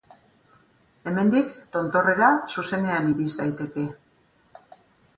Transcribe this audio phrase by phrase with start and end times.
[1.11, 3.89] Hemendik, tontorrera, zuzenean iris daiteke.